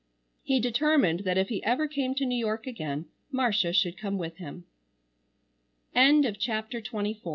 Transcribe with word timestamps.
He 0.41 0.59
determined 0.59 1.19
that 1.25 1.37
if 1.37 1.49
he 1.49 1.63
ever 1.63 1.87
came 1.87 2.15
to 2.15 2.25
New 2.25 2.33
York 2.35 2.65
again 2.65 3.05
Marcia 3.31 3.71
should 3.71 3.99
come 3.99 4.17
with 4.17 4.37
him. 4.37 4.65
CHAPTER 5.93 6.81
XXV 6.81 6.91
Marcia 6.91 7.19
hurr 7.23 7.29